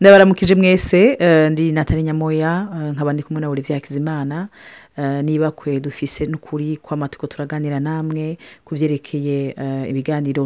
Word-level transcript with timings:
ndabaramukije 0.00 0.54
mwese 0.54 1.16
eh, 1.20 1.50
ndi 1.50 1.72
natali 1.72 2.02
nyamoya 2.02 2.68
eh, 2.74 2.92
nkaba 2.92 3.12
ndi 3.12 3.22
kumwe 3.22 3.40
na 3.40 3.48
buri 3.50 3.62
byakizimana 3.62 4.48
eh, 4.96 5.24
niba 5.26 5.50
kwe 5.50 5.80
dufise 5.82 6.22
n'ukuri 6.30 6.76
kw'amatiko 6.78 7.26
turaganira 7.26 7.80
namwe 7.82 8.38
ku 8.64 8.70
byerekeye 8.78 9.54
ibiganiro 9.90 10.42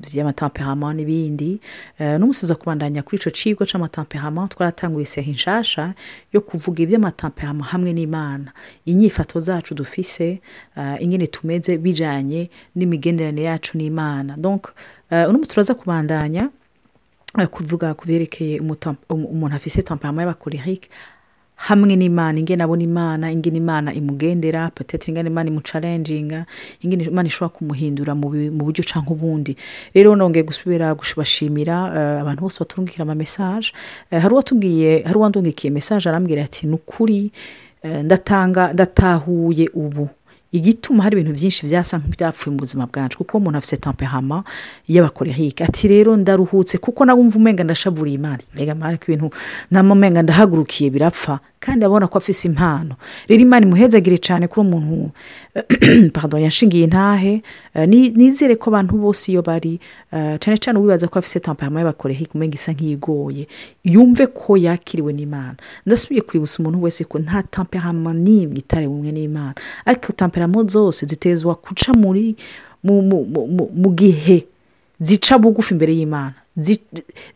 by'amatampehama 0.00 0.88
n'ibindi 0.96 1.50
n'umusozi 2.18 2.52
wo 2.52 2.58
kubandanya 2.60 3.02
kuri 3.04 3.16
icyo 3.20 3.30
kigo 3.36 3.62
cy'amatampehama 3.68 4.42
twaratanguye 4.52 5.06
seho 5.12 5.28
inshasha 5.34 5.84
yo 6.32 6.40
kuvuga 6.48 6.78
iby'amatampehama 6.84 7.62
hamwe 7.72 7.90
n'imana 7.96 8.48
inyifato 8.90 9.36
zacu 9.46 9.70
dufise 9.80 10.40
ingene 11.04 11.26
tumeze 11.34 11.76
bijyanye 11.84 12.42
n'imigenderanire 12.76 13.44
yacu 13.50 13.72
n'imana 13.78 14.32
uno 15.10 15.32
munsi 15.38 15.50
turaza 15.52 15.74
kubandanya 15.76 16.48
kuvuga 17.44 17.92
ku 17.94 18.08
byerekeye 18.08 18.60
umuntu 18.64 19.52
afise 19.54 19.82
tampama 19.84 20.22
y'abakorihike 20.24 20.88
hamwe 21.56 21.92
n'imana 21.96 22.36
inge 22.40 22.56
nabona 22.56 22.82
imana 22.84 23.32
ingene 23.32 23.56
imana 23.60 23.92
imugendera 23.94 24.70
patete 24.72 25.08
ingene 25.08 25.28
imana 25.30 25.48
imucarenjinga 25.48 26.44
ingene 26.84 27.04
imana 27.08 27.28
ishobora 27.28 27.52
kumuhindura 27.56 28.12
mu 28.14 28.28
buryo 28.28 28.82
cyangwa 28.84 29.12
ubundi 29.16 29.56
rero 29.94 30.12
nongeye 30.16 30.44
gusubira 30.44 30.92
gushimira 30.92 31.76
eh, 31.96 32.20
abantu 32.20 32.40
bose 32.44 32.56
baturungikira 32.60 33.04
ama 33.08 33.16
eh, 33.22 34.20
hari 34.20 34.32
uwatubwiye 34.34 35.02
hari 35.06 35.18
uwandungikiye 35.18 35.70
message 35.72 36.08
arambwira 36.08 36.44
ati 36.44 36.66
ni 36.66 36.74
ukuri 36.74 37.32
eh, 37.82 38.04
ndatanga 38.04 38.72
ndatahuye 38.72 39.68
ubu 39.72 40.08
igituma 40.58 41.00
hari 41.04 41.12
ibintu 41.14 41.32
byinshi 41.38 41.60
byasa 41.68 41.94
nk'ibyapfuye 42.00 42.50
mu 42.52 42.58
buzima 42.64 42.84
bwacu 42.90 43.14
kuko 43.20 43.32
umuntu 43.40 43.58
afite 43.58 43.76
tampehama 43.84 44.38
y'abakorehike 44.92 45.60
ati 45.68 45.84
rero 45.92 46.10
ndaruhutse 46.22 46.74
kuko 46.84 47.00
nawe 47.04 47.20
umva 47.22 47.36
umenga 47.40 47.62
ndashaburiye 47.64 48.16
imana 48.20 48.40
mbega 48.54 48.74
mara 48.80 48.96
ko 49.00 49.04
ibintu 49.08 49.28
ntamumenga 49.70 50.20
ndahagurukiye 50.24 50.88
birapfa 50.94 51.32
kandi 51.64 51.80
abona 51.86 52.06
ko 52.10 52.14
afite 52.20 52.42
impano 52.50 52.92
rero 53.28 53.40
imana 53.46 53.62
imuhezagire 53.66 54.18
cyane 54.26 54.44
kuri 54.50 54.62
umuntu 54.66 54.94
pardon 56.14 56.38
yanshingiye 56.40 56.84
intahe 56.84 57.42
eh, 57.74 57.88
nizere 57.88 58.56
ko 58.60 58.70
abantu 58.70 58.92
bose 59.00 59.32
iyo 59.32 59.42
bari 59.42 59.80
eh, 60.12 60.36
cyane 60.42 60.56
cyane 60.62 60.78
wibaza 60.80 61.08
ko 61.10 61.16
afite 61.20 61.40
tampama 61.42 61.80
y'abakorehe 61.80 62.24
kumenya 62.28 62.54
isa 62.60 62.72
nk'iyigoye 62.74 63.48
yumve 63.84 64.24
ko 64.32 64.56
yakiriwe 64.56 65.10
n'imana 65.16 65.56
ndasubiye 65.86 66.20
kwibutsa 66.26 66.56
umuntu 66.60 66.82
wese 66.84 67.00
ko 67.08 67.16
nta 67.24 67.40
tampama 67.48 68.10
n'imwe 68.24 68.56
itari 68.62 68.86
bumwe 68.90 69.10
n'imana 69.16 69.54
ariko 69.88 70.08
tamperamo 70.18 70.58
zose 70.74 71.00
zitezwa 71.10 71.52
guca 71.64 71.90
muri 72.00 72.36
mu 72.86 73.90
gihe 73.98 74.36
zica 75.00 75.34
bugufi 75.40 75.70
imbere 75.74 75.92
y'imana 75.98 76.38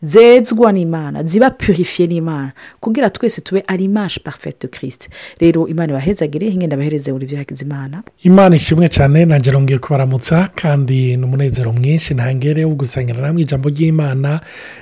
zezwa 0.01 0.71
n'imana 0.73 1.21
ziba 1.23 1.49
purifiye 1.53 2.07
n'imana 2.09 2.51
kugira 2.81 3.09
twese 3.13 3.41
tube 3.45 3.61
ari 3.69 3.83
imaje 3.85 4.17
parfegite 4.23 4.65
kirisite 4.73 5.07
rero 5.37 5.67
imana 5.69 5.93
ibahezagire 5.93 6.49
ingenda 6.49 6.73
bahereze 6.77 7.11
buri 7.13 7.25
byagize 7.29 7.61
imana 7.61 8.01
imana 8.25 8.53
ishimwe 8.57 8.87
cyane 8.95 9.21
ntangira 9.29 9.57
ngiye 9.61 9.77
kubaramutsa 9.79 10.37
kandi 10.57 11.17
ni 11.17 11.23
umunezero 11.27 11.69
mwinshi 11.77 12.09
ntangere 12.17 12.61
wo 12.65 12.73
gusangira 12.81 13.29
mu 13.33 13.39
ijambo 13.45 13.65
ry'imana 13.69 14.39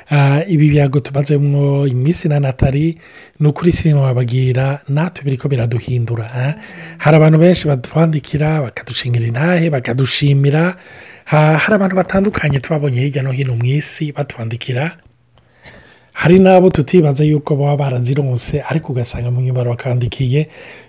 ah, 0.10 0.40
ibi 0.48 0.66
byago 0.72 0.98
tubazemo 1.04 1.84
iminsi 1.92 2.30
na 2.32 2.40
natali 2.40 2.96
ni 3.40 3.46
ukuri 3.52 3.72
sinema 3.76 4.02
bababwira 4.08 4.80
natwe 4.90 5.20
biri 5.28 5.38
ko 5.42 5.46
biraduhindura 5.52 6.26
eh? 6.46 6.54
hari 7.04 7.16
abantu 7.20 7.38
benshi 7.44 7.64
batwandikira 7.68 8.48
bakadushingira 8.64 9.26
intahe 9.28 9.66
bakadushimira 9.70 10.64
hari 11.32 11.74
abantu 11.78 11.94
batandukanye 12.02 12.58
twabonye 12.60 13.00
hirya 13.06 13.22
no 13.22 13.32
hino 13.38 13.54
mu 13.56 13.66
isi 13.78 14.06
batwandikira 14.18 14.98
hari 16.22 16.38
n'abo 16.42 16.70
tutibaza 16.74 17.22
yuko 17.30 17.54
baba 17.56 17.78
barazironse 17.86 18.56
ariko 18.70 18.88
ugasanga 18.92 19.30
mu 19.32 19.40
nyuma 19.46 19.62
bakandikiye 19.70 20.42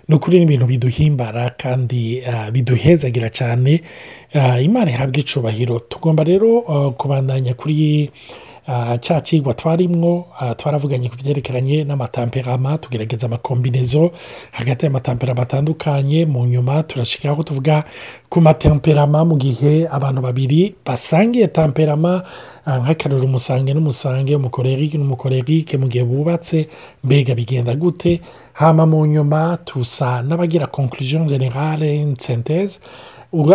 ni 0.09 0.13
ukuri 0.17 0.35
n'ibintu 0.41 0.65
biduhimbara 0.71 1.43
kandi 1.61 2.01
ah, 2.25 2.47
biduhezagira 2.53 3.29
cyane 3.37 3.71
ah, 4.33 4.57
imana 4.61 4.89
ihabwa 4.91 5.17
icubahiro 5.23 5.75
tugomba 5.91 6.21
rero 6.29 6.49
ah, 6.67 6.89
kubandanya 6.97 7.53
kuri 7.53 8.09
cya 9.01 9.21
kigwa 9.21 9.51
twarimo 9.53 10.25
twaravuganye 10.57 11.09
ku 11.11 11.15
byerekeranye 11.19 11.83
n'amatamperama 11.83 12.77
tugerageza 12.79 13.27
amakombinezo 13.27 14.03
hagati 14.55 14.81
y'amatamperama 14.85 15.41
atandukanye 15.43 16.19
mu 16.31 16.41
nyuma 16.47 16.75
turashyiraho 16.87 17.43
tuvuga 17.47 17.83
ku 18.31 18.37
matemperama 18.41 19.19
mu 19.29 19.35
gihe 19.43 19.73
abantu 19.91 20.19
babiri 20.23 20.59
basangiye 20.87 21.47
tamperama 21.51 22.11
ah, 22.65 22.77
nk'akaruru 22.83 23.25
umusange 23.27 23.69
n'umusange 23.73 24.31
umukorerike 24.39 24.95
n'umukorerike 24.97 25.73
mu 25.81 25.87
gihe 25.91 26.03
bubatse 26.07 26.69
mbega 27.03 27.31
bigenda 27.39 27.75
gute 27.75 28.21
hama 28.55 28.83
mu 28.91 29.03
nyuma 29.13 29.57
tusa 29.67 30.21
n'abagira 30.27 30.71
conclusion 30.77 31.27
generale 31.27 31.91
senteze 32.23 32.79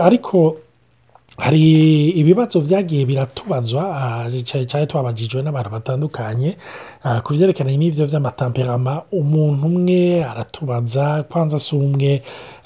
ariko 0.08 0.65
hari 1.38 2.08
ibibazo 2.16 2.56
byagiye 2.64 3.04
biratubazwa 3.04 3.82
ah, 4.00 4.24
cyane 4.48 4.84
twabagijwe 4.88 5.38
n'abantu 5.44 5.70
batandukanye 5.76 6.50
ah, 7.04 7.18
ku 7.20 7.28
byerekeranye 7.36 7.76
n'ibyo 7.78 8.04
by'amatamperama 8.08 8.94
umuntu 9.18 9.62
umwe 9.70 10.00
aratubaza 10.30 11.06
kwanza 11.28 11.56
si 11.64 11.72
umwe 11.80 12.10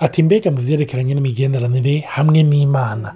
ati 0.04 0.18
mbega 0.24 0.48
mu 0.54 0.60
byerekeranye 0.64 1.12
n'imigenderanire 1.14 1.94
hamwe 2.14 2.40
n'imana 2.50 3.08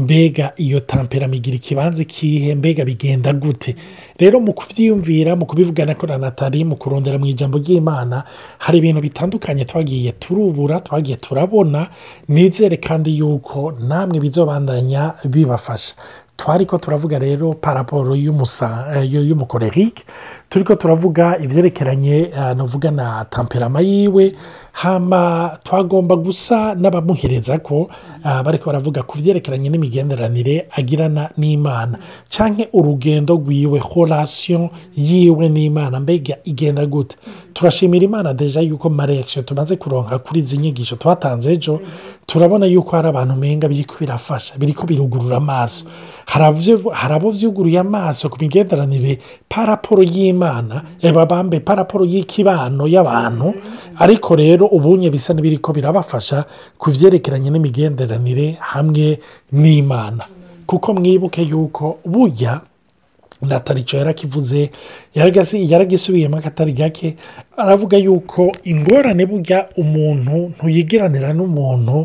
mbega 0.00 0.52
iyo 0.56 0.80
tamperama 0.80 1.34
igira 1.36 1.56
ikibanza 1.56 2.04
kihe 2.04 2.54
mbega 2.54 2.84
bigenda 2.88 3.32
gute 3.36 3.76
rero 4.18 4.40
mu 4.40 4.52
kubyiyumvira 4.56 5.36
mu 5.36 5.44
kubivugana 5.46 5.92
na 6.08 6.16
natali 6.18 6.64
mu 6.64 6.74
kurondera 6.80 7.18
mu 7.20 7.26
ijambo 7.28 7.58
ry'imana 7.60 8.24
hari 8.64 8.76
ibintu 8.80 9.00
bitandukanye 9.06 9.64
twagiye 9.70 10.10
turubura 10.22 10.80
twagiye 10.86 11.16
turabona 11.20 11.88
nizere 12.32 12.76
kandi 12.80 13.18
yuko 13.20 13.72
namwe 13.88 14.16
bizobandanya 14.24 15.02
bibafasha 15.28 15.94
twari 16.40 16.64
ko 16.66 16.78
turavuga 16.80 17.18
rero 17.20 17.52
paraporo 17.54 18.16
eh, 18.16 19.04
y'umukorerike 19.28 20.02
turi 20.50 20.64
ko 20.64 20.74
turavuga 20.76 21.38
ibyerekeranye 21.38 22.16
eh, 22.34 22.54
navuga 22.56 22.90
na 22.90 23.24
tamperama 23.24 23.80
yiwe 23.80 24.34
hama 24.72 25.58
twagomba 25.64 26.16
gusa 26.18 26.74
n'abamuhereza 26.74 27.58
ko 27.62 27.86
eh, 28.26 28.40
bari 28.42 28.58
baravuga 28.66 29.02
ku 29.06 29.14
byerekeranye 29.18 29.70
n'imigenderanire 29.70 30.66
agirana 30.74 31.30
n'imana 31.38 31.98
cyangwa 32.28 32.66
urugendo 32.74 33.34
rwiwe 33.38 33.78
horasiyo 33.78 34.70
yiwe 34.98 35.46
n'imana 35.54 36.00
mbega 36.02 36.34
igenda 36.44 36.82
gute 36.86 37.14
turashimira 37.54 38.02
imana 38.04 38.34
deja 38.34 38.58
yuko 38.60 38.90
marekishe 38.90 39.42
tumaze 39.46 39.76
kuronka 39.78 40.18
kuri 40.18 40.40
izi 40.42 40.58
nyigisho 40.58 40.96
twatanze 40.98 41.46
ejo 41.54 41.78
turabona 42.26 42.66
yuko 42.66 42.90
hari 42.98 43.08
abantu 43.14 43.34
benga 43.38 43.68
biri 43.70 43.84
kubirafasha 43.86 44.54
biri 44.58 44.74
kubirugurura 44.74 45.36
amaso 45.38 45.86
hari 46.26 47.14
abo 47.14 47.30
byuguruye 47.30 47.78
amaso 47.78 48.26
ku 48.28 48.34
migenderanire 48.40 49.18
paraporo 49.48 50.02
y'imana 50.02 50.38
y'imana 50.40 50.82
reba 51.02 51.26
bambepa 51.26 51.86
y'ikibano 52.06 52.86
y'abantu 52.86 53.54
ariko 53.98 54.36
rero 54.36 54.64
ubunye 54.66 55.10
bisa 55.12 55.34
n'ibiri 55.34 55.58
ko 55.60 55.72
birabafasha 55.76 56.44
ku 56.80 56.88
byerekeranye 56.90 57.50
n'imigenderanire 57.52 58.56
hamwe 58.72 59.20
n'imana 59.60 60.24
kuko 60.66 60.88
mwibuke 60.96 61.42
yuko 61.44 61.98
burya 62.06 62.60
na 63.42 63.60
tarico 63.60 63.96
yarakivuze 63.96 64.70
yaragisubiyemo 65.68 66.36
akatari 66.40 66.72
gake 66.72 67.16
aravuga 67.56 67.96
yuko 67.96 68.52
ingorane 68.64 69.24
burya 69.28 69.58
umuntu 69.82 70.36
ntuyigiranira 70.56 71.30
n'umuntu 71.36 71.96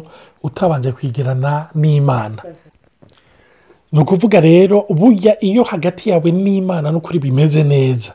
utabanje 0.47 0.91
kwigirana 0.91 1.67
n'imana 1.79 2.41
ni 3.91 3.99
ukuvuga 4.01 4.37
rero 4.47 4.85
burya 4.99 5.37
iyo 5.49 5.63
hagati 5.63 6.03
yawe 6.11 6.29
n'imana 6.43 6.87
n'ukuri 6.91 7.19
bimeze 7.23 7.61
neza 7.73 8.11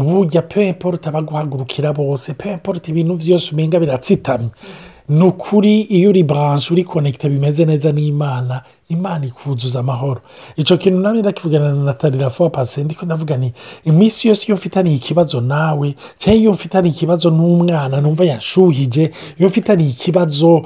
bujya 0.00 0.42
peyiporute 0.48 1.06
abaguhagurukira 1.08 1.92
bose 1.92 2.32
peyiporute 2.34 2.90
ibintu 2.92 3.16
byose 3.20 3.52
umenga 3.52 3.78
biratsitamye 3.80 4.48
ni 5.08 5.24
ukuri 5.24 5.80
iyo 5.82 6.10
uri 6.10 6.22
buranje 6.24 6.72
uri 6.72 6.84
konegita 6.84 7.28
bimeze 7.28 7.64
neza 7.66 7.92
n'imana 7.92 8.62
imana 8.88 9.26
ikuzuza 9.26 9.80
amahoro 9.80 10.20
icyo 10.56 10.76
kintu 10.76 10.98
nawe 11.00 11.18
ndakivugana 11.20 11.74
na 11.74 11.84
natalira 11.84 12.30
fo 12.30 12.48
pasi 12.50 12.84
ndiko 12.84 13.04
ndavuga 13.06 13.36
ni 13.36 13.52
iminsi 13.84 14.28
yose 14.28 14.44
iyo 14.48 14.56
mfitaniye 14.56 14.96
ikibazo 14.96 15.40
nawe 15.40 15.94
cyangwa 16.18 16.40
iyo 16.40 16.50
mfitaniye 16.52 16.94
ikibazo 16.94 17.30
n'umwana 17.30 18.00
numva 18.00 18.24
yashuhije 18.24 19.10
iyo 19.38 19.48
mfitaniye 19.48 19.90
ikibazo 19.90 20.62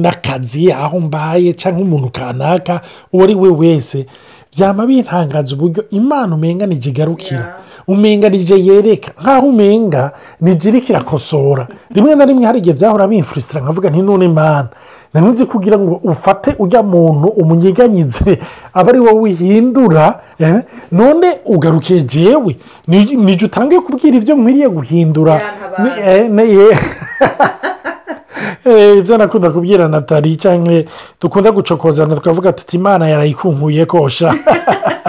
n'akazi 0.00 0.72
aho 0.72 1.00
mbaye 1.00 1.52
cyangwa 1.52 1.82
umuntu 1.84 2.08
kanaka 2.10 2.80
uwo 3.12 3.24
ari 3.24 3.34
we 3.34 3.48
wese 3.50 4.06
byaba 4.58 4.84
bihanganza 4.88 5.52
uburyo 5.56 5.82
imana 5.98 6.30
umenga 6.36 6.66
ntigigarukira 6.68 7.44
umenga 7.92 8.26
nijye 8.28 8.56
yereka 8.68 9.08
nkaho 9.20 9.46
umenga 9.54 10.02
ntigira 10.42 10.78
kirakosora 10.84 11.64
rimwe 11.96 12.12
na 12.16 12.24
rimwe 12.28 12.44
hari 12.48 12.58
igihe 12.60 12.74
byahora 12.78 13.10
bifurisira 13.10 13.62
nkavuga 13.64 13.88
nti 13.90 14.00
none 14.08 14.24
imana 14.32 14.68
nzi 15.28 15.44
kugira 15.52 15.76
ngo 15.80 15.92
ufate 16.12 16.48
ujya 16.64 16.80
muntu 16.92 17.26
umunyeganyitse 17.40 18.28
aba 18.78 18.88
ari 18.92 19.00
wowe 19.04 19.28
uhindura 19.44 20.04
eh? 20.46 20.56
none 21.00 21.26
ugarukiye 21.54 21.98
jyewe 22.10 22.52
nijye 22.88 23.44
utange 23.48 23.74
kubwira 23.84 24.14
ibyo 24.20 24.32
nkwiriye 24.38 24.68
guhindura 24.76 25.34
Eh, 28.64 28.98
ibyo 28.98 29.16
nakunda 29.18 29.50
kubwira 29.50 29.88
natali 29.90 30.36
cyangwa 30.36 30.84
dukunda 31.20 31.50
gucokozana 31.50 32.14
tukavuga 32.14 32.52
tuti 32.54 32.76
imana 32.76 33.08
yarayikunkuye 33.10 33.86
kosha 33.90 34.38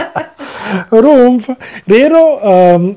urumva 0.97 1.53
rero 1.88 2.39
ehm, 2.44 2.95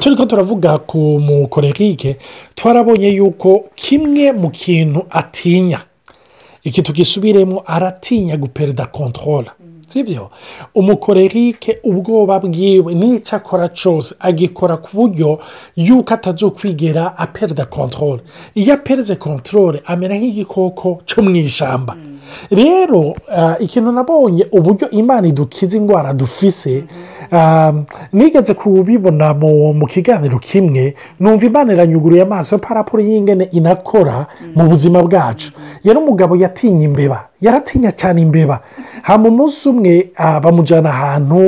turi 0.00 0.16
ko 0.16 0.24
turavuga 0.24 0.78
ku 0.88 1.20
mukorerike 1.20 2.16
twarabonye 2.56 3.12
yuko 3.12 3.68
kimwe 3.76 4.32
mu 4.32 4.48
kintu 4.50 5.04
atinya 5.12 5.84
iki 6.64 6.80
tugisubiremo 6.82 7.60
aratinya 7.68 8.40
guperida 8.40 8.86
kontorora 8.88 9.52
sibyo 9.92 10.22
umukore 10.80 11.20
eric 11.28 11.62
ubwoba 11.90 12.34
bwiwe 12.46 12.90
n'icyo 13.00 13.32
akora 13.38 13.66
cyose 13.80 14.10
agikora 14.28 14.74
ku 14.84 14.90
buryo 14.98 15.28
y'uko 15.86 16.10
atazukwigera 16.16 17.02
aperida 17.24 17.64
kontorore 17.74 18.22
iyo 18.60 18.70
aperize 18.78 19.14
kontorore 19.24 19.78
amera 19.92 20.14
nk'igikoko 20.20 20.86
cyo 21.08 21.20
mu 21.24 21.30
ishyamba 21.46 21.92
rero 22.50 23.14
eh, 23.30 23.56
ikintu 23.60 23.92
nabonye 23.92 24.46
uburyo 24.52 24.90
imana 24.90 25.26
idukiza 25.28 25.76
indwara 25.76 26.12
dufise 26.12 26.84
eh, 27.32 27.74
nigeze 28.12 28.54
kubibona 28.54 29.34
mu 29.34 29.86
kiganiro 29.92 30.38
kimwe 30.38 30.94
numva 31.20 31.46
imana 31.46 31.72
iranyuguruye 31.72 32.22
amaso 32.22 32.54
ya 32.56 32.60
parapuro 32.64 33.00
y'ingene 33.06 33.44
inakora 33.58 34.16
mu 34.56 34.64
buzima 34.70 34.98
bwacu 35.06 35.52
yari 35.84 35.98
umugabo 35.98 36.36
yatinya 36.36 36.84
imbeba 36.88 37.28
yaratinya 37.40 37.90
cyane 38.00 38.18
imbeba 38.24 38.56
hano 39.06 39.28
umunsi 39.32 39.60
umwe 39.70 39.94
eh, 40.18 40.40
bamujyana 40.42 40.88
ahantu 40.94 41.42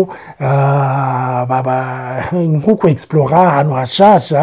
nk'uko 2.58 2.84
egisporora 2.90 3.37
ahantu 3.49 3.72
hashasha 3.81 4.40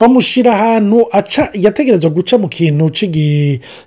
bamushyira 0.00 0.52
ahantu 0.54 1.06
aca 1.12 1.50
yategereza 1.52 2.08
guca 2.08 2.36
mu 2.38 2.48
kintu 2.48 2.88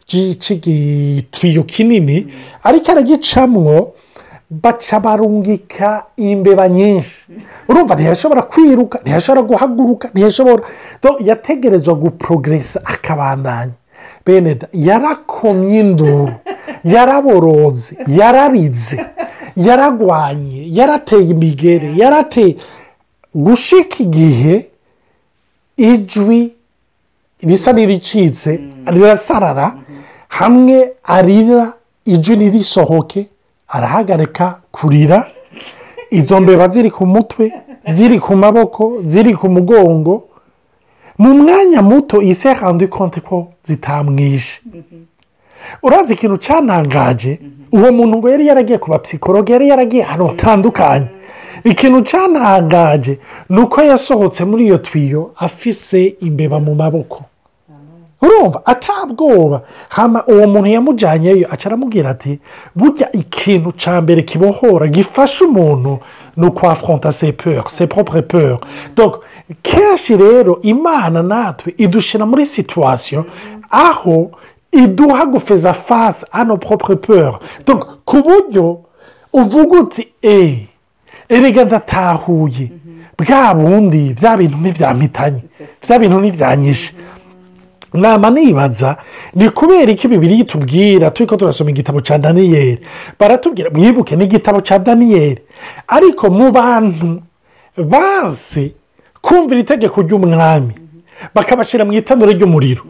cy'igitiyo 0.08 1.64
kinini 1.64 2.28
ariko 2.64 2.92
aragicamwo 2.92 3.94
baca 4.50 5.00
barungika 5.04 6.06
imbeba 6.18 6.70
nyinshi 6.70 7.16
urumva 7.70 7.96
ntiyashobora 7.96 8.42
kwiruka 8.44 9.00
ntiyashobora 9.04 9.42
guhaguruka 9.48 10.06
ntiyashobora 10.14 10.64
yategerezwa 11.20 11.94
guporogeresa 11.96 12.82
akabandanya 12.86 13.74
bene 14.26 14.58
yarakomye 14.74 15.80
induru 15.80 16.32
yaraboroze 16.94 17.96
yararize 18.20 18.98
yaragwanye 19.56 20.60
yarateye 20.78 21.28
imigere 21.36 21.90
yarateye 22.02 22.56
gushika 23.46 23.96
igihe 24.06 24.71
ijwi 25.84 26.54
risa 27.44 27.72
n'iricitse 27.74 28.52
mm. 28.58 28.64
rirasarara 28.94 29.68
hamwe 30.28 30.92
arira 31.04 31.74
ijwi 32.06 32.34
ntirisohoke 32.40 33.22
arahagarika 33.76 34.46
kurira 34.76 35.20
izo 36.12 36.42
mbeba 36.42 36.68
ziri 36.74 36.92
ku 36.92 37.06
mutwe 37.16 37.46
ziri 37.96 38.20
ku 38.20 38.34
maboko 38.44 38.84
ziri 39.12 39.34
ku 39.40 39.48
mugongo 39.56 40.16
mu 41.18 41.32
mwanya 41.42 41.82
muto 41.82 42.22
isi 42.22 42.48
yakandi 42.48 42.88
konti 42.88 43.22
ko 43.22 43.38
zitamwishe 43.68 44.60
mm-hmm. 44.66 45.06
urazi 45.86 46.14
ikintu 46.14 46.38
cyanangaje 46.46 47.34
mm-hmm. 47.42 47.78
uwo 47.78 47.90
muntu 47.98 48.14
ngo 48.18 48.28
yari 48.34 48.44
yaragiye 48.50 48.78
ku 48.84 48.88
bapsikologe 48.94 49.50
yari 49.54 49.66
yaragiye 49.72 50.04
ahantu 50.06 50.26
hatandukanye 50.30 51.08
ikintu 51.64 52.02
cyantangaje 52.02 53.20
ni 53.50 53.60
uko 53.62 53.82
yasohotse 53.82 54.46
muri 54.46 54.64
iyo 54.68 54.78
twiyo 54.78 55.32
afise 55.38 56.02
imbeba 56.28 56.60
mu 56.66 56.74
maboko 56.76 57.24
urumva 58.24 58.62
atabwoba 58.74 59.62
uwo 60.34 60.46
muntu 60.54 60.68
yamujyanyeyo 60.76 61.46
aramubwira 61.54 62.10
ati 62.14 62.32
burya 62.76 63.08
ikintu 63.22 63.70
cya 63.82 63.94
mbere 64.04 64.22
kibohora 64.30 64.86
gifasha 64.96 65.40
umuntu 65.46 65.92
ni 66.38 66.46
ukwafuronta 66.48 67.12
sepure 67.12 67.62
sepure 67.70 68.22
peur 68.22 68.58
kenshi 69.62 70.18
rero 70.18 70.60
imana 70.62 71.20
natwe 71.32 71.74
idushyira 71.84 72.26
muri 72.26 72.46
situwasiyo 72.46 73.26
aho 73.72 74.18
iduha 74.84 75.24
gufeza 75.26 75.74
fasi 75.74 76.26
ano 76.32 76.58
propre 76.58 76.96
peur 76.96 77.32
ku 78.06 78.18
buryo 78.26 78.80
uvuga 79.34 79.78
eee 79.98 80.44
eh, 80.44 80.71
erega 81.32 81.64
ndatahuye 81.66 82.66
mhm. 82.86 83.28
bwa 83.28 83.54
bundi 83.54 84.14
bya 84.20 84.38
bintu 84.38 84.58
ntibyampitanye 84.58 85.42
bya 85.88 86.00
bintu 86.00 86.20
ntibyanyishe 86.20 86.92
mhm. 87.94 88.02
nama 88.02 88.28
nibaza 88.30 88.98
ni 89.36 89.50
kubera 89.50 89.92
iki 89.92 90.08
bibiri 90.12 90.36
itubwira 90.44 91.12
turi 91.16 91.28
ko 91.30 91.36
turasoma 91.40 91.70
igitabo 91.72 92.02
cya 92.04 92.18
daniyeli 92.20 92.80
baratubwira 93.20 93.70
mwibuke 93.72 94.16
n'igitabo 94.20 94.60
cya 94.68 94.78
daniyeli 94.84 95.42
ariko 95.88 96.28
mu 96.30 96.52
bantu 96.52 97.22
bazi 97.78 98.74
kumvira 99.24 99.60
itegeko 99.64 99.96
ry'umwami 100.04 100.74
mhm. 100.76 101.32
bakabashyira 101.36 101.86
mu 101.88 101.94
itanura 101.96 102.32
ry'umuriro 102.36 102.84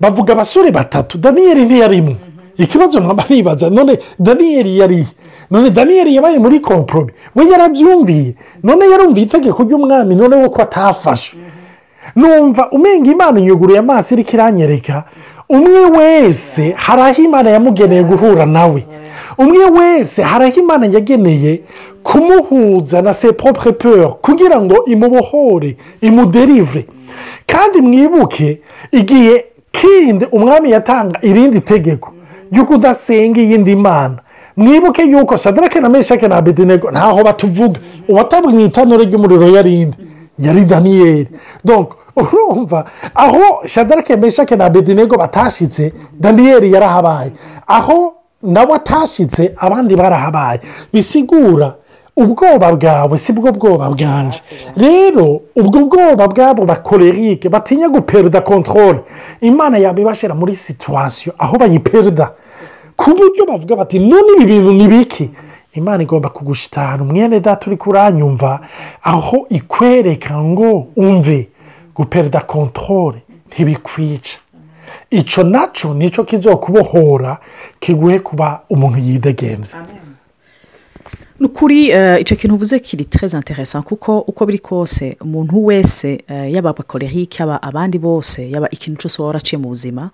bavuga 0.00 0.30
abasore 0.32 0.70
batatu 0.70 1.18
daniyeli 1.18 1.62
ntiyarimo 1.68 2.14
ikibazo 2.58 3.00
mwaba 3.02 3.24
nibaza 3.30 3.66
none 3.70 3.98
daniyeli 4.22 4.78
yari 4.80 5.02
none 5.50 5.70
daniyeli 5.74 6.14
yabaye 6.14 6.38
muri 6.38 6.60
komporo 6.62 7.06
we 7.34 7.42
yarabyumviye 7.50 8.34
none 8.62 8.84
yarumviye 8.90 9.26
itegeko 9.26 9.58
ry'umwami 9.66 10.14
noneho 10.14 10.46
ko 10.54 10.58
atafashe 10.62 11.34
numva 12.16 12.62
umenga 12.72 13.08
imana 13.10 13.38
yuguruye 13.42 13.78
amaso 13.82 14.14
iri 14.14 14.24
kiranyereka 14.24 14.96
umwe 15.50 15.82
wese 15.98 16.62
hari 16.84 17.02
aho 17.02 17.18
imana 17.26 17.48
yamugeneye 17.50 18.02
guhura 18.10 18.46
nawe 18.46 18.82
umwe 19.42 19.64
wese 19.78 20.22
hari 20.22 20.44
aho 20.48 20.56
imana 20.64 20.84
yageneye 20.94 21.52
kumuhuza 22.06 23.02
na 23.02 23.12
se 23.12 23.28
popure 23.32 23.72
peur 23.74 24.02
kugira 24.22 24.60
ngo 24.62 24.76
imubohore 24.86 25.76
imuderivure 26.00 26.82
kandi 27.50 27.78
mwibuke 27.86 28.48
igihe 29.00 29.34
kindi 29.74 30.24
umwami 30.32 30.68
yatanga 30.70 31.16
irindi 31.28 31.60
tegeko 31.60 32.08
ry'uko 32.52 32.72
udasenga 32.78 33.40
iyindi 33.42 33.76
mana 33.76 34.18
mwibuke 34.56 35.02
yuko 35.02 35.36
sadarake 35.36 35.80
na 35.80 35.88
meshake 35.88 36.28
na 36.28 36.36
abedenego 36.36 36.90
ntaho 36.90 37.24
batuvuga 37.24 37.80
uwatabwiye 38.08 38.66
itanura 38.66 39.04
ry'umuriro 39.04 39.48
yarinde 39.48 39.96
yari 40.38 40.64
daniyeli 40.64 41.28
urumva 42.16 42.84
aho 43.14 43.62
shadarake 43.66 44.16
meshake 44.16 44.56
na 44.56 44.64
abedenego 44.64 45.16
batashyitse 45.16 45.92
daniyeli 46.12 46.72
yarahabaye 46.72 47.30
aho 47.66 48.14
nawe 48.42 48.74
atashyitse 48.74 49.52
abandi 49.58 49.96
barahabaye 49.96 50.60
bisigura 50.92 51.74
ubwoba 52.16 52.72
bwawe 52.76 53.18
si 53.18 53.32
bwo 53.32 53.52
bwoba 53.52 53.86
bwanje 53.94 54.42
rero 54.76 55.40
ubwo 55.56 55.78
bwoba 55.88 56.24
bwabo 56.28 56.64
bakorerike 56.66 57.48
batinya 57.48 57.88
guperuda 57.88 58.40
kontorore 58.40 59.00
imana 59.40 59.78
yabibashira 59.78 60.34
muri 60.34 60.52
situwasiyo 60.54 61.32
aho 61.38 61.56
bayiperuda 61.58 62.24
ku 63.00 63.10
buryo 63.16 63.42
bavuga 63.50 63.74
bati 63.80 63.96
none 63.98 64.30
ibi 64.36 64.44
bintu 64.50 64.72
ni 64.78 64.86
biki 64.92 65.24
imana 65.80 66.02
igomba 66.02 66.28
kugushita 66.36 66.82
ahantu 66.82 67.04
umwene 67.04 67.40
data 67.44 67.62
uri 67.66 67.76
kuranyumva 67.82 68.50
aho 69.12 69.36
ikwereka 69.58 70.32
ngo 70.50 70.68
umve 71.04 71.38
guperida 71.96 72.40
kontore 72.50 73.18
ntibikwica 73.50 74.36
icyo 75.20 75.40
nacyo 75.54 75.88
nicyo 75.98 76.20
kizokubohora 76.28 77.32
kiguhe 77.82 78.18
kuba 78.26 78.46
umuntu 78.74 78.98
yidegenze 79.06 79.72
ni 81.40 81.46
ukuri 81.46 81.90
eh, 81.90 82.20
icyo 82.20 82.36
kintu 82.36 82.54
uvuze 82.54 82.78
kiri 82.80 83.04
tereza 83.04 83.36
interesa 83.40 83.80
kuko 83.82 84.12
uko 84.18 84.40
biri 84.46 84.58
kose 84.58 85.16
umuntu 85.24 85.56
wese 85.66 86.24
eh, 86.28 86.52
yaba 86.54 86.70
abakorerike 86.70 87.36
yaba 87.42 87.56
abandi 87.68 87.96
bose 88.06 88.38
yaba 88.54 88.68
ikintu 88.76 88.96
cyose 89.00 89.16
waba 89.22 89.26
waraciye 89.28 89.56
mu 89.62 89.68
buzima 89.72 90.04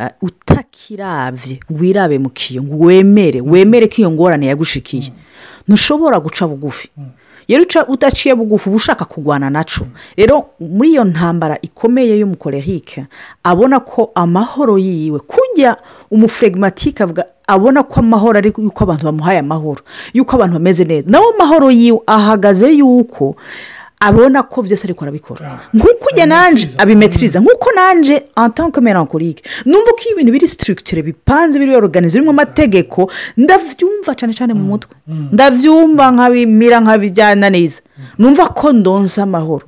eh, 0.00 0.08
utakirabye 0.28 1.56
wirabe 1.80 2.16
mu 2.24 2.30
kiyo 2.38 2.60
wemere 2.84 3.40
wemere 3.52 3.86
ko 3.88 3.94
iyo 4.00 4.10
ngorane 4.12 4.44
yagushikiye 4.50 5.08
mm. 5.10 5.20
ntushobora 5.68 6.16
guca 6.24 6.44
bugufi 6.50 6.86
mm. 7.00 7.06
rero 7.48 7.84
udaciye 7.88 8.34
bugufi 8.34 8.68
uba 8.68 8.76
ushaka 8.76 9.04
kurwana 9.04 9.50
naco 9.50 9.86
rero 10.16 10.44
muri 10.60 10.88
iyo 10.92 11.04
ntambara 11.04 11.56
ikomeye 11.66 12.16
y'umukorerike 12.20 13.06
abona 13.44 13.80
ko 13.84 14.10
amahoro 14.14 14.74
yiwe 14.80 15.20
kujya 15.20 15.76
umufuregimatike 16.10 17.00
avuga 17.04 17.22
abona 17.46 17.82
ko 17.84 18.00
amahoro 18.00 18.34
ari 18.40 18.48
yuko 18.58 18.80
abantu 18.84 19.04
bamuhaye 19.08 19.38
amahoro 19.44 19.80
yuko 20.16 20.30
abantu 20.36 20.54
bameze 20.56 20.84
neza 20.88 21.04
nawe 21.10 21.26
amahoro 21.34 21.68
yiwe 21.70 22.00
ahagaze 22.08 22.68
yuko 22.78 23.34
abona 24.00 24.42
ko 24.48 24.62
byose 24.62 24.86
ariko 24.86 25.04
arabikora 25.04 25.40
ah, 25.48 25.58
nk'uko 25.74 26.06
ujya 26.12 26.22
eh, 26.22 26.28
nanjye 26.30 26.66
abimetiriza 26.82 27.38
nk'uko 27.42 27.68
nanjye 27.76 28.16
antanke 28.36 28.80
melancholique 28.80 29.44
numva 29.66 29.94
ko 29.94 30.00
iyo 30.02 30.10
ibintu 30.14 30.32
biri 30.34 30.46
sitirikitire 30.50 31.00
bipanze 31.02 31.54
biri 31.58 31.76
oruganize 31.76 32.18
birimo 32.18 32.30
ah. 32.30 32.36
amategeko 32.40 33.10
ndabyumva 33.38 34.10
cyane 34.18 34.32
cyane 34.38 34.52
mu 34.58 34.64
mm, 34.64 34.68
mutwe 34.70 34.94
mm. 35.08 35.26
ndabyumva 35.34 36.04
nk'abimira 36.14 36.78
nk'abijyana 36.84 37.46
neza 37.54 37.80
mm. 37.82 38.04
numva 38.18 38.44
ko 38.58 38.66
ndonze 38.74 39.18
amahoro 39.24 39.66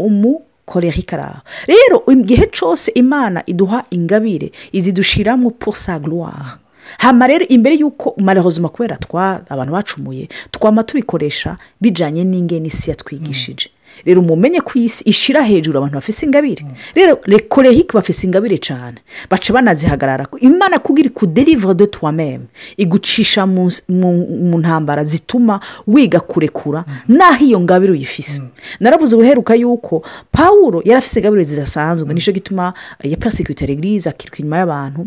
umukorera 0.00 0.96
ikaraha 1.02 1.40
rero 1.70 1.96
igihe 2.14 2.44
cyose 2.56 2.88
imana 3.02 3.38
iduha 3.50 3.78
ingabire 3.96 4.48
izidushyiramo 4.78 5.50
pour 5.60 5.76
sa 5.76 5.98
gloire 6.02 6.56
hano 6.98 7.26
rero 7.26 7.44
imbere 7.48 7.74
y'uko 7.76 8.14
marahozima 8.18 8.68
kubera 8.72 8.96
twa 8.96 9.40
abantu 9.48 9.72
bacumuye 9.74 10.26
twama 10.50 10.82
tubikoresha 10.82 11.56
bijyanye 11.80 12.24
n'inge 12.24 12.58
n'isi 12.60 12.90
yatwigishije 12.90 13.68
mm. 13.70 13.78
rero 14.04 14.22
mumenye 14.24 14.60
ko 14.64 14.78
iyi 14.78 14.88
si 14.88 15.02
ishira 15.06 15.42
hejuru 15.44 15.78
abantu 15.78 15.94
bafite 16.00 16.22
ingabire 16.26 16.64
mm. 16.64 16.70
rero 16.96 17.18
rekorehike 17.26 17.92
bafite 17.94 18.20
ingabire 18.26 18.56
cyane 18.58 18.98
baca 19.30 19.50
banazihagarara 19.54 20.26
imana 20.40 20.78
kubwira 20.82 21.10
kuderivura 21.14 21.74
de 21.74 21.86
tuwa 21.86 22.10
meme 22.12 22.46
igucisha 22.76 23.46
mu 23.46 24.58
ntambara 24.58 25.04
zituma 25.04 25.60
wiga 25.86 26.20
kurekura 26.20 26.84
mm. 26.86 27.16
naho 27.16 27.44
iyo 27.44 27.60
ngabire 27.60 27.92
uyifise 27.92 28.42
narabuze 28.80 29.16
ubuheruka 29.16 29.54
yuko 29.54 30.02
paul 30.32 30.82
yari 30.84 30.98
afite 30.98 31.16
ingabire 31.20 31.44
zidasanzwe 31.44 32.08
nicyo 32.14 32.32
gituma 32.32 32.74
ya 33.04 33.16
pasikiritari 33.16 33.76
giriza 33.76 34.10
akiruka 34.10 34.38
inyuma 34.40 34.58
y'abantu 34.60 35.06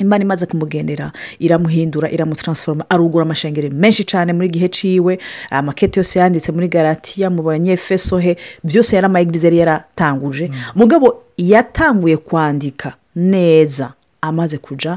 imana 0.00 0.24
imaze 0.24 0.46
kumugenera 0.46 1.12
iramuhindura 1.38 2.10
iramutaransforoma 2.16 2.84
arugura 2.88 3.22
amashanyarazi 3.24 3.74
menshi 3.82 4.02
cyane 4.10 4.30
muri 4.36 4.48
gihe 4.54 4.68
ciwe 4.76 5.12
amakete 5.58 5.94
yose 6.00 6.14
yanditse 6.20 6.48
muri 6.54 6.66
garatiya 6.74 7.28
mu 7.34 7.40
banyefesohe 7.48 8.32
byose 8.68 8.90
yari 8.96 9.06
amayigirize 9.10 9.46
yari 9.48 9.58
yaratanguje 9.62 10.46
mm. 10.48 10.54
mugabo 10.78 11.06
yatanguye 11.52 12.16
kwandika 12.26 12.88
neza 13.32 13.86
amaze 14.28 14.56
kujya 14.66 14.92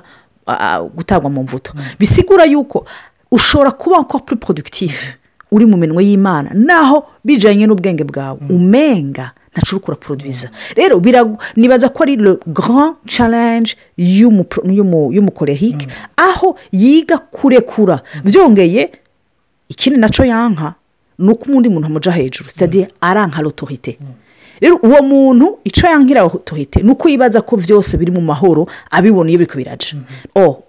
gutangwa 0.95 1.29
mu 1.35 1.41
mvuto 1.45 1.69
mm. 1.75 1.81
bisigura 1.99 2.43
yuko 2.53 2.77
ushobora 3.35 3.71
kuba 3.79 3.95
wakora 3.99 4.23
kuri 4.23 4.35
porogitifu 4.43 5.05
uri 5.55 5.65
mu 5.71 5.75
minwe 5.81 6.01
y'imana 6.07 6.49
naho 6.69 6.97
bijyanye 7.27 7.63
n'ubwenge 7.67 8.03
bwawe 8.11 8.39
mm. 8.41 8.49
umenga 8.57 9.25
ntacurukura 9.51 9.95
poroduwiza 10.03 10.47
rero 10.77 10.93
nibaza 11.59 11.87
ko 11.93 11.99
ari 12.05 12.15
le 12.23 12.33
grand 12.57 12.95
challenge 13.13 13.71
y'umukorehike 14.17 15.85
mm. 15.89 15.93
aho 16.29 16.49
yiga 16.81 17.17
kurekura 17.35 17.95
byongeye 18.27 18.83
mm. 18.93 18.97
ikindi 19.73 19.97
nacyo 20.01 20.23
yanka 20.33 20.67
ni 21.21 21.29
uko 21.31 21.43
undi 21.55 21.69
muntu 21.69 21.87
amujya 21.87 22.11
hejuru 22.17 22.47
sitade 22.49 22.81
aranka 23.09 23.39
rotorite 23.45 23.93
rero 24.63 24.75
uwo 24.83 25.01
muntu 25.03 25.57
icyo 25.63 25.87
yangira 25.87 26.29
tohete 26.43 26.79
ni 26.83 26.91
uko 26.91 27.07
ko 27.45 27.57
byose 27.57 27.97
biri 27.99 28.11
mu 28.15 28.21
mahoro 28.21 28.65
abibona 28.91 29.29
iyo 29.29 29.39
biriko 29.43 29.59
mhm. 29.59 30.01
oh, 30.39 30.63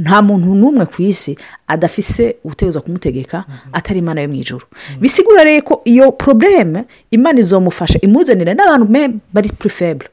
nta 0.00 0.22
muntu 0.24 0.54
n'umwe 0.56 0.86
ku 0.88 1.02
isi 1.04 1.36
adafise 1.68 2.36
uteza 2.44 2.80
kumutegeka 2.80 3.38
mhm. 3.44 3.68
atari 3.76 3.98
imana 4.00 4.20
yo 4.24 4.28
mu 4.28 4.34
ijoro 4.40 4.64
mhm. 4.72 5.00
bisigura 5.04 5.44
rero 5.44 5.60
ko 5.62 5.74
iyo 5.84 6.12
porobeme 6.16 6.84
imana 7.12 7.40
izomufasha 7.44 7.98
imuzanira 8.00 8.54
n'abantu 8.56 8.88
bari 9.32 9.50
kuri 9.52 9.68
febure 9.70 10.08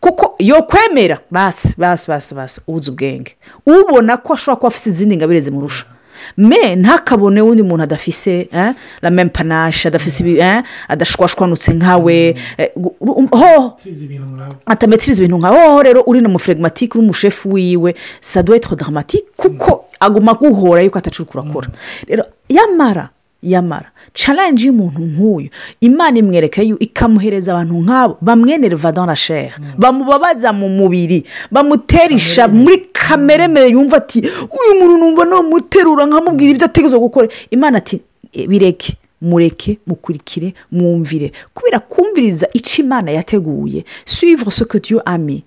kuko 0.00 0.34
yo 0.40 0.62
kwemera 0.64 1.18
basi 1.30 1.74
basi 1.78 2.08
basi 2.08 2.32
basi 2.34 2.60
ubuze 2.66 2.90
ubwenge 2.90 3.36
ubona 3.68 4.16
ko 4.16 4.32
ashobora 4.34 4.56
kuba 4.56 4.68
afite 4.72 4.88
izindi 4.90 5.16
ngabire 5.20 5.40
zimurusha 5.44 5.84
me 6.36 6.76
ntakabone 6.76 7.42
undi 7.42 7.62
muntu 7.62 7.82
adafise 7.84 8.48
rame 9.02 9.22
eh, 9.22 9.30
panashi 9.32 9.88
adafise 9.88 10.22
eh, 10.38 10.62
adashwashwanutse 10.88 11.68
nkawe 11.76 12.34
hoho 13.34 13.54
eh, 13.84 14.08
um, 14.10 14.40
atametiriza 14.66 15.20
ibintu 15.24 15.38
nka 15.38 15.48
hoho 15.54 15.82
rero 15.82 16.00
uri 16.06 16.20
na 16.20 16.28
mufregimatike 16.28 16.94
uri 16.98 17.04
umushefu 17.04 17.52
wiwe 17.52 17.94
saduwe 18.20 18.58
todaramatike 18.58 19.24
kuko 19.36 19.70
mm. 19.72 19.96
aguma 20.00 20.32
guhora 20.34 20.82
yuko 20.82 20.98
atacukura 20.98 21.42
akora 21.44 21.68
mm. 21.68 21.74
rero 22.08 22.24
yamara 22.48 23.08
yamara 23.42 23.90
challenge 24.14 24.64
y'umuntu 24.66 25.00
nk'uyu 25.12 25.48
imana 25.82 26.14
imwerekeye 26.22 26.74
ikamuhereza 26.86 27.50
abantu 27.52 27.74
nk'abo 27.84 28.14
bamwenere 28.20 28.76
vadanasheri 28.78 29.52
mm. 29.58 29.64
bamubabaza 29.78 30.52
mu 30.52 30.68
mubiri 30.68 31.24
bamuterisha 31.50 32.48
muri 32.48 32.86
kamere 32.94 33.46
mere 33.50 33.66
yumva 33.74 33.96
ati 33.98 34.18
uyu 34.58 34.72
muntu 34.78 34.94
numva 35.00 35.24
ni 35.26 35.30
namuterura 35.30 36.06
nkamubwira 36.06 36.50
ibyo 36.54 36.66
ategereje 36.70 36.96
gukora 37.02 37.26
imana 37.50 37.78
ati 37.82 37.96
e, 38.32 38.46
bireke 38.46 38.96
mureke 39.22 39.78
mukurikire 39.86 40.54
mwumvire 40.72 41.32
kubera 41.54 41.78
kumviriza 41.80 42.46
icyo 42.54 42.84
imana 42.86 43.10
yateguye 43.10 43.84
suivre 44.06 44.50
ce 44.50 44.64
que 44.70 44.78
dieu 44.80 45.00
ami 45.04 45.44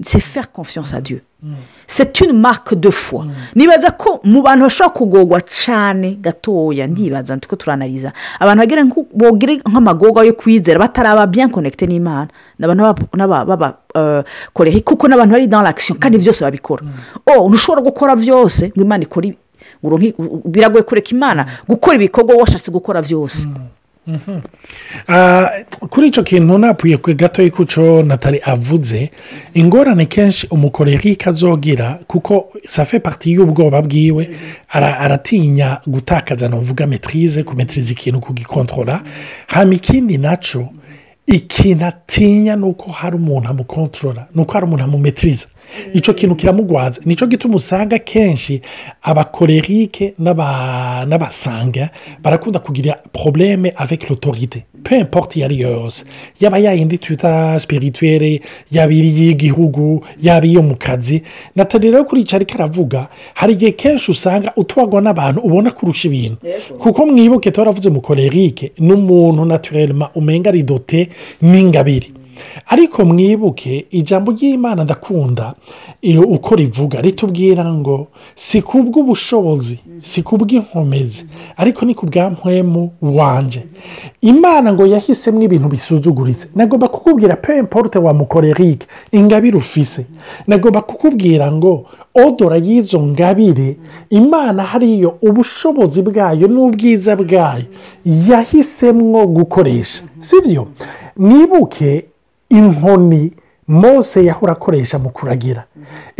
c'est 0.00 0.20
faire 0.20 0.52
confiance 0.52 0.94
à 0.94 1.00
Dieu 1.00 1.22
mm. 1.42 1.48
c'est 1.86 2.20
une 2.20 2.38
marque 2.38 2.74
de 2.74 2.88
foi 2.90 3.24
mm. 3.24 3.30
nibaza 3.56 3.90
ko 3.90 4.20
mu 4.24 4.42
bantu 4.42 4.60
bashobora 4.62 4.90
kugogwa 4.94 5.40
cyane 5.40 6.14
gatoya 6.22 6.86
mm. 6.86 6.92
ndibaza 6.92 7.36
ntuko 7.36 7.56
turanariza 7.56 8.12
abantu 8.40 8.60
bagera 8.60 8.84
nk'amagogwa 9.66 10.22
yo 10.24 10.32
kwizera 10.34 10.78
bataraba 10.78 11.26
bien 11.26 11.48
connecté 11.50 11.86
n'imana 11.86 12.28
ni 12.58 12.66
b'abakoreye 12.66 14.76
euh, 14.78 14.82
kuko 14.84 15.08
n'abantu 15.08 15.30
bari 15.32 15.48
dans 15.48 15.62
l'action 15.62 15.96
kandi 15.98 16.18
byose 16.18 16.44
babikora 16.44 16.82
oh 17.26 17.48
ntushobora 17.48 17.82
gukora 17.82 18.14
byose 18.16 18.70
ngo 18.76 18.84
imana 18.84 19.02
ikore 19.02 19.36
biragoye 20.46 20.82
kureka 20.86 21.10
imana 21.10 21.42
gukora 21.68 21.96
ibikorwa 21.96 22.34
washatse 22.38 22.70
gukora 22.70 23.02
byose 23.02 23.46
Mm-hmm. 24.08 24.40
Uh, 25.08 25.88
kuri 25.88 26.08
icyo 26.08 26.22
kintu 26.22 26.58
napfuye 26.58 26.96
gato 26.96 27.42
y'ikuco 27.42 28.02
natari 28.02 28.40
avuze 28.44 29.10
ingorane 29.54 30.06
kenshi 30.08 30.46
umukorera 30.50 31.16
azogira 31.28 32.00
kuko 32.08 32.48
safe 32.64 33.00
pati 33.00 33.32
y'ubwoba 33.36 33.82
bwiwe 33.84 34.30
aratinya 34.76 35.80
gutakaza 35.86 36.48
navuga 36.48 36.86
metirize 36.88 37.42
kumetiriza 37.44 37.92
ikintu 37.92 38.20
kugikontorora 38.20 39.02
hano 39.46 39.72
ikindi 39.76 40.16
nacyo 40.18 40.68
ikintu 41.26 41.84
atinya 41.84 42.56
ni 42.56 42.64
uko 42.64 42.88
hari 42.90 43.16
umuntu 43.16 43.48
amukontorora 43.52 44.26
ni 44.34 44.40
uko 44.40 44.52
hari 44.52 44.64
umuntu 44.64 44.84
amumetiriza 44.88 45.46
icyo 45.96 46.12
kintu 46.14 46.34
kiramugwaza 46.36 47.00
nicyo 47.06 47.26
gituma 47.30 47.54
usanga 47.56 47.98
kenshi 48.10 48.54
abakorerike 49.02 50.14
n'abasanga 51.08 51.84
barakunda 52.22 52.58
kugira 52.58 52.92
porobuleme 53.14 53.72
avec 53.76 54.00
l'autorité 54.08 54.62
pemporte 54.82 55.36
iyo 55.36 55.44
ari 55.48 55.58
yo 55.62 55.68
yose 55.70 56.04
yaba 56.40 56.58
yayindi 56.64 56.98
twita 56.98 57.60
sipirituwere 57.60 58.40
yaba 58.72 58.92
iri 58.98 59.08
iy'igihugu 59.10 60.02
yaba 60.26 60.46
iyo 60.46 60.62
mu 60.62 60.76
kazi 60.78 61.22
natali 61.56 61.90
rero 61.90 62.04
kuri 62.08 62.24
ariko 62.36 62.54
aravuga 62.56 63.00
hari 63.34 63.52
igihe 63.56 63.72
kenshi 63.76 64.10
usanga 64.10 64.50
utwagwa 64.60 65.00
n'abantu 65.04 65.40
ubona 65.46 65.70
kurusha 65.76 66.04
ibintu 66.08 66.36
kuko 66.80 67.00
mwibuke 67.10 67.50
tuba 67.50 67.62
waravuze 67.62 67.90
mukorerike 67.92 68.72
n'umuntu 68.86 69.44
naturelema 69.44 70.10
umenga 70.18 70.50
ridote 70.50 70.68
dote 70.68 71.08
n'ingabire 71.50 72.08
ariko 72.68 73.04
mwibuke 73.04 73.86
ijambo 73.90 74.32
ry'imana 74.32 74.84
ndakunda 74.84 75.54
iyo 76.02 76.22
uko 76.22 76.54
rivuga 76.56 77.00
ritubwira 77.00 77.64
ngo 77.74 78.06
si 78.34 78.62
kubw'ubushobozi 78.62 79.78
si 80.02 80.22
kubw'inkomezi 80.22 81.24
ariko 81.56 81.84
ni 81.86 81.94
ku 81.94 82.06
bwa 82.06 82.30
mpwemu 82.30 82.90
wanjye 83.02 83.62
imana 84.20 84.72
ngo 84.72 84.86
yahisemo 84.86 85.40
ibintu 85.46 85.68
bisuzuguritse 85.68 86.46
nagomba 86.54 86.88
kukubwira 86.88 87.36
pe 87.36 87.62
wa 88.02 88.12
mukorerike 88.14 88.86
ingabire 89.12 89.56
ufise 89.56 90.06
nagomba 90.46 90.80
kukubwira 90.82 91.52
ngo 91.52 91.84
odora 92.24 92.56
y'izo 92.66 92.98
ngabire 93.02 93.68
imana 94.10 94.60
hariyo 94.70 95.10
ubushobozi 95.28 96.02
bwayo 96.06 96.46
n'ubwiza 96.52 97.12
bwayo 97.20 97.64
yahisemwo 98.28 99.20
gukoresha 99.36 100.02
si 100.26 100.36
byo 100.44 100.62
mwibuke 101.16 101.90
inkoni 102.56 103.22
mose 103.80 104.18
yahora 104.28 104.52
akoresha 104.56 104.96
mu 105.04 105.10
kuragira 105.16 105.62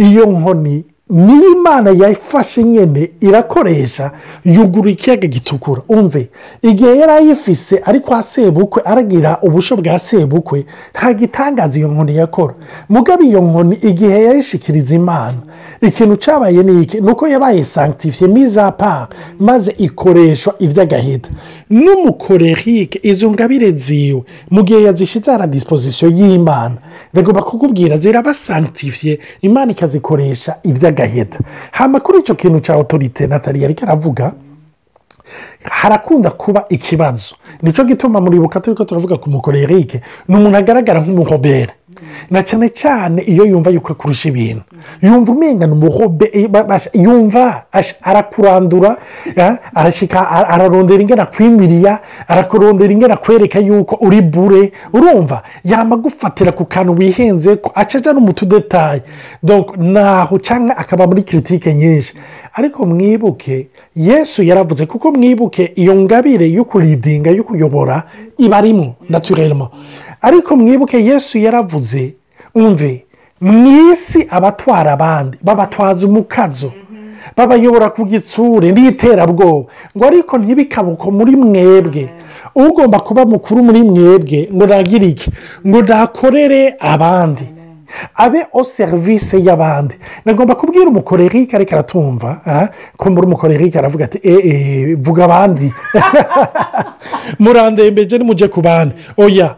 iyo 0.06 0.24
nkoni 0.36 0.74
niyo 1.10 1.52
imana 1.52 1.90
yayifashe 1.90 2.64
nyine 2.64 3.10
irakoresha 3.20 4.10
yugura 4.44 4.90
ikiyaga 4.90 5.28
gitukura 5.28 5.82
umve 5.88 6.28
igihe 6.62 6.96
yari 6.96 7.12
ayifise 7.12 7.80
ariko 7.84 8.22
sebukwe 8.22 8.82
aragira 8.84 9.38
ubusho 9.42 9.76
bwa 9.76 9.98
sebukwe 9.98 10.64
nta 10.94 11.12
gitangaza 11.12 11.78
iyo 11.78 11.88
nkoni 11.88 12.16
yakora 12.16 12.54
mugabe 12.88 13.24
iyo 13.24 13.40
nkoni 13.40 13.74
igihe 13.88 14.16
yayishikiriza 14.26 14.94
imana 14.96 15.38
ikintu 15.80 16.16
cyabaye 16.16 16.62
ni 16.62 16.82
iki 16.82 17.00
ni 17.00 17.10
uko 17.10 17.28
yabaye 17.28 17.64
sankitifiye 17.64 18.28
miza 18.30 18.68
maze 19.40 19.70
ikoreshwa 19.78 20.54
iby'agahita 20.58 21.30
n'umukorerike 21.70 23.00
izo 23.10 23.30
ngabire 23.30 23.72
ziwe 23.72 24.22
mu 24.50 24.60
gihe 24.62 24.82
yazishyize 24.82 25.30
ara 25.32 25.46
dispozisiyo 25.46 26.08
y'imana 26.18 26.74
bagomba 27.14 27.42
kukubwira 27.42 27.98
ziraba 27.98 28.34
sankitifiye 28.34 29.18
imana 29.40 29.72
ikazikoresha 29.72 30.52
iby'agahita 30.64 30.97
agaheta 31.02 31.38
hano 31.70 32.00
kuri 32.00 32.18
icyo 32.18 32.34
kintu 32.34 32.58
cya 32.60 32.76
otorite 32.76 33.26
natali 33.26 33.62
yari 33.62 33.74
karavuga 33.74 34.32
harakunda 35.70 36.30
kuba 36.30 36.64
ikibazo 36.68 37.34
nicyo 37.62 37.84
gituma 37.84 38.20
muribuka 38.20 38.60
turi 38.60 38.74
ko 38.76 38.84
turavuga 38.84 39.16
ku 39.20 39.30
mukorerike 39.30 40.02
ni 40.28 40.34
umuntu 40.36 40.56
agaragara 40.56 41.00
nk'umuhobera 41.04 41.72
na 42.34 42.40
cyane 42.46 42.66
cyane 42.80 43.20
iyo 43.32 43.44
yumva 43.50 43.70
yuko 43.74 43.90
akurusha 43.92 44.26
ibintu 44.32 44.62
yumva 45.04 45.28
umengana 45.34 45.72
umuhobe 45.78 46.26
yumva 47.04 47.46
arakurandura 48.10 48.90
ararondera 50.30 51.02
ingana 51.04 51.26
ku 51.32 51.38
imiriya 51.48 51.94
arakurondera 52.32 52.90
ingana 52.96 53.16
kwereka 53.24 53.58
yuko 53.68 53.94
uri 54.06 54.20
bure 54.32 54.64
urumva 54.94 55.36
yamagufatira 55.70 56.50
ku 56.56 56.64
kantu 56.64 56.90
wihenze 56.98 57.56
ko 57.62 57.68
acaca 57.74 58.10
no 58.14 58.20
mu 58.24 58.32
tudetaye 58.32 59.02
naho 59.78 60.34
cyangwa 60.46 60.72
akaba 60.82 61.06
muri 61.08 61.22
kiritike 61.28 61.68
nyinshi 61.78 62.12
ariko 62.56 62.80
mwibuke 62.90 63.56
yesu 63.96 64.40
yaravuze 64.42 64.86
kuko 64.90 65.06
mwibuke 65.14 65.62
iyo 65.82 65.94
ngabire 66.02 66.46
yo 66.56 66.62
kuridinga 66.64 67.30
yo 67.36 67.42
kuyobora 67.46 67.96
iba 68.38 68.56
arimo 68.58 68.86
naturelemo 69.08 69.66
ariko 70.22 70.56
mwibuke 70.56 71.02
yesu 71.04 71.38
yaravuze 71.38 72.14
umve 72.54 73.04
mu 73.40 73.90
isi 73.92 74.26
abatwara 74.30 74.92
abandi 74.92 75.38
babatwaza 75.42 76.06
umukazo 76.10 76.66
mhm. 76.66 77.14
babayobora 77.36 77.90
ku 77.94 78.02
gitsure 78.04 78.72
n'iterabwoba 78.74 79.70
ngo 79.96 80.02
ariko 80.10 80.34
ntibikabuko 80.42 81.06
muri 81.14 81.34
mwebwe 81.38 82.04
ugomba 82.58 82.98
kuba 83.06 83.22
mukuru 83.30 83.60
muri 83.66 83.80
mwebwe 83.90 84.38
ngo 84.54 84.64
nagire 84.66 85.06
iki 85.12 85.28
ngo 85.66 85.78
nakorere 85.86 86.74
abandi 86.82 87.46
abe 88.20 88.40
o 88.52 88.60
serivisi 88.64 89.36
y'abandi 89.46 89.94
nagomba 90.26 90.54
kubwira 90.58 90.86
umukorerike 90.90 91.54
ariko 91.56 91.72
aratumva 91.74 92.28
ko 93.00 93.04
muri 93.14 93.24
umukorerike 93.30 93.78
aravuga 93.78 94.02
ati 94.06 94.18
eee 94.24 94.38
eh, 94.38 94.52
eh, 94.92 94.96
vuga 95.00 95.22
abandi 95.24 95.68
murandembeje 97.42 98.18
nimujye 98.18 98.48
ku 98.50 98.60
bandi 98.60 98.92
oya 99.16 99.56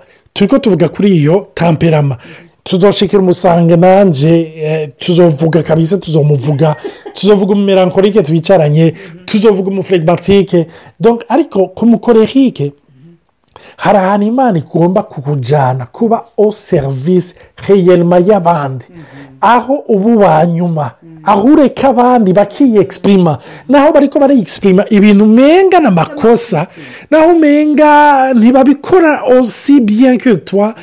turi 0.48 0.60
tuvuga 0.62 0.88
kuri 0.88 1.10
iyo 1.16 1.48
tamperama 1.54 2.16
tuzoshikira 2.64 3.22
umusanga 3.22 3.76
nanjye 3.76 4.30
eh, 4.56 4.88
tuzovuga 4.98 5.62
kabisa 5.62 5.98
tuzomuvuga 6.00 6.76
tuzovuga 7.14 7.52
umumerankorike 7.52 8.22
twicaranye 8.22 8.94
tuzovuga 9.26 9.68
umufuregibatike 9.70 10.66
ariko 11.28 11.58
ku 11.68 11.86
mukorehike 11.86 12.72
hari 13.76 13.98
ahantu 13.98 14.26
imana 14.26 14.58
igomba 14.58 15.02
kukujyana 15.02 15.86
kuba 15.86 16.24
o 16.36 16.52
serivisi 16.52 17.34
heyerima 17.66 18.18
y'abandi 18.18 18.84
mhm. 18.90 19.02
aho 19.40 19.74
ubu 19.74 20.18
ba 20.18 20.46
nyuma 20.46 20.90
mhm. 21.02 21.16
aho 21.24 21.48
ureka 21.48 21.88
abandi 21.90 22.32
bakiyegisiprima 22.32 23.30
mhm. 23.38 23.72
naho 23.72 23.92
bari 23.92 24.08
ko 24.08 24.18
bariyegisiprima 24.20 24.82
ibintu 24.90 25.24
umenga 25.24 25.50
mpenga 25.50 25.80
n'amakosa 25.80 26.66
naho 27.10 27.28
mpenga 27.34 27.90
ntibabikora 28.34 29.22
osi 29.38 29.80
byenketwa 29.80 30.74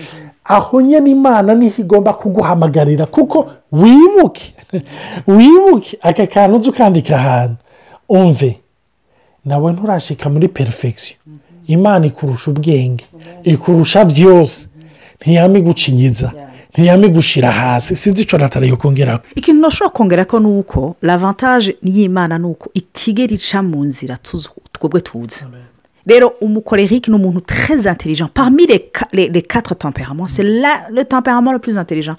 aho 0.46 0.82
nyine 0.82 1.12
imana 1.12 1.56
niho 1.56 1.76
igomba 1.84 2.14
kuguhamagarira 2.14 3.06
kuko 3.06 3.50
wibuke 3.72 4.54
wibuke 5.28 5.98
aka 6.02 6.28
kantu 6.28 6.70
ukandika 6.70 7.14
ahantu 7.16 7.56
umve 8.10 8.60
nawe 9.48 9.72
nturashika 9.74 10.28
muri 10.32 10.48
perifegisiyo 10.48 11.16
imana 11.68 12.06
ikurusha 12.06 12.52
ubwenge 12.52 13.06
ikurusha 13.44 14.06
byose 14.06 14.68
ntiyamigucinyiza 15.22 16.32
ntiyamigushira 16.74 17.52
hasi 17.52 17.96
sinzi 17.96 18.22
icyo 18.24 18.38
natari 18.40 18.68
yo 18.70 18.78
ikintu 19.36 19.62
nashobora 19.62 19.94
kongera 19.94 20.26
ko 20.26 20.40
ni 20.40 20.48
uko 20.48 20.96
lavantaje 21.02 21.76
y'imana 21.84 22.38
ni 22.38 22.46
uko 22.46 22.70
itigera 22.74 23.36
ica 23.36 23.60
mu 23.64 23.84
nzira 23.86 24.18
twebwe 24.72 25.02
tuzi 25.02 25.46
rero 26.06 26.28
umukorerike 26.42 27.12
ni 27.12 27.16
umuntu 27.18 27.42
tereza 27.42 27.92
inteligent 27.92 28.30
parmi 28.34 28.66
les, 28.66 28.82
quatre 29.48 29.76
temperaments 29.76 30.28
c'est 30.28 30.44
la 30.44 30.88
le 30.90 31.04
temperament 31.04 31.52
le 31.52 31.60
plus 31.60 31.78
intelligent 31.78 32.18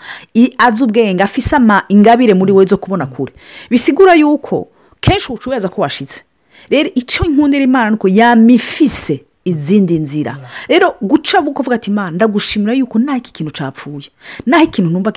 azi 0.59 0.85
ubwenge 0.85 1.23
afise 1.23 1.57
ama 1.57 1.83
ingabire 1.89 2.35
muri 2.35 2.53
we 2.53 2.67
zo 2.67 2.77
kubona 2.77 3.07
kure 3.07 3.33
bisigura 3.71 4.15
yuko 4.15 4.69
kenshi 5.01 5.33
ucuruza 5.33 5.69
ko 5.69 5.83
washyitse 5.83 6.23
rero 6.71 6.91
icyo 6.95 7.25
inkundira 7.25 7.65
imana 7.65 7.91
ni 7.91 7.97
uko 7.97 8.09
yamifise 8.09 9.25
izindi 9.51 9.99
nzira 9.99 10.37
rero 10.69 10.95
guca 11.01 11.41
bukuvuga 11.45 11.77
ati 11.77 11.91
imana 11.91 12.11
ndagushimira 12.11 12.73
yuko 12.79 12.99
nta 13.03 13.15
iki 13.21 13.31
kintu 13.37 13.53
capfuye 13.59 14.09
nta 14.49 14.59
ikintu 14.67 14.89
numva 14.93 15.11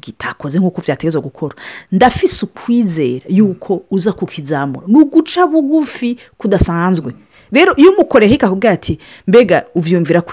kitakoze 0.00 0.56
nk'uko 0.60 0.78
byateza 0.84 1.18
gukora 1.26 1.54
ndafise 1.92 2.38
ukwizera 2.48 3.24
yuko 3.38 3.72
uza 3.96 4.12
kukizamura 4.12 4.84
ni 4.86 4.96
uguca 5.04 5.42
bugufi 5.52 6.10
kudasanzwe 6.40 7.10
rero 7.56 7.72
iyo 7.80 7.88
umukoreho 7.94 8.32
ikakubwira 8.36 8.72
ati 8.76 8.94
mbega 9.28 9.58
ubyumvira 9.78 10.20
ku 10.26 10.32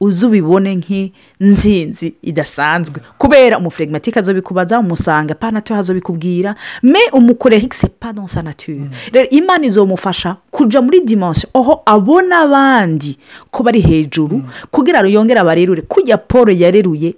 uzi 0.00 0.26
ubibone 0.26 0.70
nk'inzinzi 0.80 2.06
idasanzwe 2.30 2.96
kubera 3.20 3.58
umuferegmatike 3.58 4.18
azobikubaza 4.18 4.74
umusanga 4.84 5.34
panatire 5.34 5.76
hazobikubwira 5.78 6.50
me 6.82 6.98
umukore 7.18 7.58
higise 7.58 7.86
panonsa 8.02 8.42
natire 8.42 8.78
mm. 8.78 8.90
rero 9.12 9.28
imana 9.38 9.64
izomufasha 9.70 10.36
kujya 10.54 10.80
muri 10.84 10.98
dimansiyo 11.08 11.50
aho 11.58 11.72
abona 11.94 12.34
abandi 12.46 13.18
ko 13.50 13.58
bari 13.66 13.80
hejuru 13.82 14.36
mm. 14.38 14.70
kugira 14.70 15.00
ngo 15.02 15.10
yongere 15.10 15.40
abarerure 15.40 15.82
kujya 15.82 16.16
paul 16.18 16.48
yareruye 16.54 17.14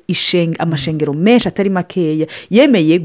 amashengero 0.59 1.13
menshi 1.13 1.49
atari 1.49 1.69
makeya 1.71 2.27
yemeye 2.51 2.97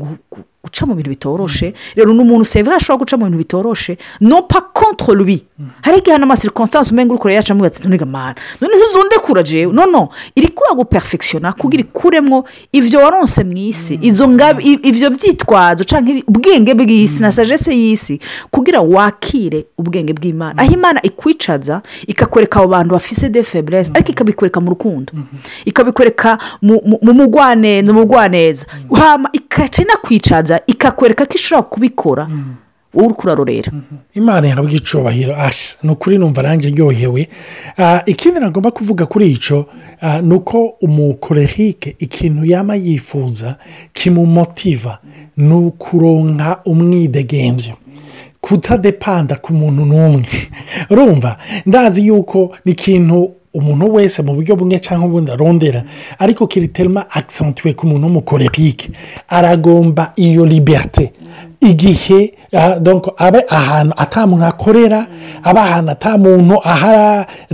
guca 0.65 0.85
mu 0.87 0.93
bintu 0.95 1.09
bitoroshe 1.09 1.73
rero 1.95 2.13
ni 2.13 2.19
umuntu 2.19 2.45
ashobora 2.75 2.97
guca 2.97 3.17
mu 3.17 3.25
bintu 3.25 3.37
bitoroshe 3.37 3.97
nopa 4.21 4.61
contre 4.73 5.13
lui 5.15 5.45
hari 5.83 5.97
igihe 5.97 6.13
hano 6.13 6.23
amasirikonsansi 6.25 6.91
umenya 6.93 7.09
uri 7.11 7.19
kureba 7.21 7.35
yacamo 7.37 7.65
ati 7.65 7.79
nturiga 7.81 8.03
amahana 8.05 8.35
none 8.61 8.73
ntuzunde 8.77 9.15
kuraje 9.21 9.65
no 9.67 10.09
iri 10.35 10.47
kuba 10.49 10.75
guperfekishona 10.75 11.53
kugira 11.53 11.81
ikuremo 11.83 12.45
ibyo 12.73 12.99
waronse 12.99 13.43
mu 13.43 13.53
isi 13.57 13.93
ibyo 14.01 15.09
byitwazo 15.11 15.83
cyangwa 15.83 16.15
ubwenge 16.27 16.73
bw'isi 16.73 17.21
na 17.21 17.31
sagesse 17.31 17.71
y'isi 17.71 18.19
kugira 18.51 18.81
wakire 18.81 19.65
ubwenge 19.77 20.13
bw'imana 20.13 20.57
aho 20.61 20.71
imana 20.73 20.99
ikwicaza 21.01 21.81
ikakwereka 22.07 22.59
abo 22.59 22.67
bantu 22.67 22.93
bafise 22.93 23.29
de 23.29 23.43
feburese 23.43 23.91
ariko 23.93 24.11
ikabikwereka 24.11 24.59
mu 24.59 24.69
rukundo 24.73 25.13
ikabikwereka 25.65 26.37
mu 26.61 26.99
mugwaneza 27.13 28.65
ikajya 29.31 29.83
inakwicaza 29.83 30.54
neza 30.57 30.59
ikakwereka 30.67 31.25
ko 31.25 31.33
ishobora 31.35 31.67
kubikora 31.69 32.25
mm-hmm. 32.25 32.53
uri 33.05 33.13
kurarorera 33.13 33.71
mm-hmm. 33.73 33.97
imana 34.13 34.47
yahabwa 34.47 34.71
icubahiro 34.71 35.35
asha 35.35 35.77
ni 35.83 35.91
ukuri 35.91 36.17
numva 36.17 36.41
nanjye 36.43 36.73
yohewe 36.77 37.29
ah, 37.77 38.01
ikindi 38.05 38.39
nagomba 38.39 38.71
kuvuga 38.71 39.05
kuri 39.05 39.31
icyo 39.31 39.65
ah, 40.01 40.21
ni 40.21 40.33
uko 40.33 40.65
umukorerike 40.81 41.95
ikintu 41.99 42.45
yaba 42.45 42.75
yifuza 42.75 43.57
kimumotiva 43.93 44.99
ni 45.37 45.53
ukuronka 45.53 46.61
umwidegembyo 46.65 47.73
kutadepanda 48.41 49.35
ku 49.43 49.53
muntu 49.53 49.85
n'umwe 49.85 50.25
urumva 50.91 51.37
ndazi 51.65 52.07
yuko 52.07 52.55
ni 52.65 52.71
ikintu 52.71 53.31
umuntu 53.57 53.87
wese 53.95 54.19
mu 54.25 54.31
buryo 54.35 54.53
bumwe 54.59 54.77
cyangwa 54.85 55.05
ubundi 55.09 55.29
arondera 55.35 55.81
ariko 56.23 56.43
kiritema 56.51 56.99
akisantuwe 57.17 57.71
ku 57.79 57.83
muntu 57.89 58.05
w'umukorerike 58.07 58.87
aragomba 59.37 60.03
iyo 60.27 60.43
liberite 60.51 61.03
igihe 61.71 62.19
abe 63.27 63.41
ahantu 63.59 63.93
atamuntu 64.03 64.45
akorera 64.51 64.99
aba 65.47 65.59
ahantu 65.67 65.89
atamuntu 65.95 66.53
aha 66.73 66.91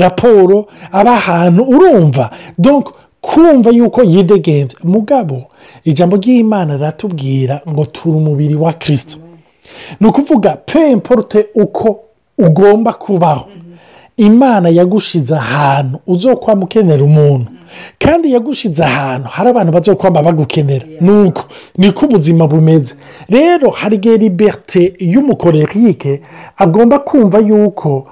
raporo 0.03 0.57
aba 0.99 1.11
ahantu 1.21 1.61
urumva 1.73 2.25
kumva 3.29 3.69
yuko 3.77 3.99
yidegenze 4.11 4.75
mugabo 4.93 5.37
ijambo 5.89 6.13
ry'imana 6.21 6.71
riratubwira 6.77 7.55
ngo 7.71 7.83
tura 7.93 8.15
umubiri 8.21 8.55
wa 8.63 8.71
kirisito 8.81 9.17
ni 9.99 10.05
ukuvuga 10.11 10.49
pe 10.69 10.81
imporute 10.95 11.39
uko 11.63 11.87
ugomba 12.47 12.91
kubaho 13.03 13.45
imana 14.17 14.69
yagushize 14.69 15.35
ahantu 15.35 15.99
uzokwama 16.07 16.63
ukenera 16.63 17.03
umuntu 17.03 17.51
kandi 17.99 18.27
yagushize 18.33 18.83
ahantu 18.83 19.27
hari 19.33 19.47
abantu 19.49 19.71
bazokwamba 19.73 20.23
bagukenera 20.27 20.85
nuko 21.01 21.43
niko 21.77 22.05
ubuzima 22.05 22.43
bumeze 22.47 22.95
rero 23.29 23.69
hari 23.71 23.95
igihe 23.95 24.17
liberite 24.17 24.81
y'umukorerike 25.11 26.21
agomba 26.57 26.99
kumva 27.07 27.37
yuko 27.47 28.07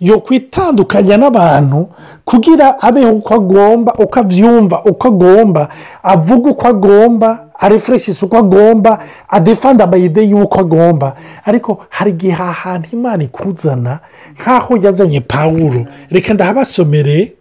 yo 0.00 0.16
kwitandukanya 0.24 1.16
n'abantu 1.20 1.78
kugira 2.24 2.66
abeho 2.82 3.12
uko 3.20 3.30
agomba 3.38 3.90
uko 4.04 4.16
abyumva 4.22 4.76
uko 4.90 5.04
agomba 5.08 5.62
avuga 6.12 6.46
uko 6.54 6.64
agomba 6.72 7.30
arefureshize 7.58 8.26
uko 8.26 8.36
agomba 8.36 9.04
adefanda 9.28 9.84
amayide 9.84 10.22
y'uko 10.30 10.60
agomba 10.60 11.16
ariko 11.44 11.80
hari 11.88 12.10
igihe 12.10 12.32
aha 12.34 12.52
hantu 12.52 12.88
imana 12.92 13.22
ikuzana 13.24 14.00
nk'aho 14.40 14.76
yazanye 14.76 15.20
pawuro 15.20 15.84
reka 16.10 16.34
ndahabasomere 16.34 17.32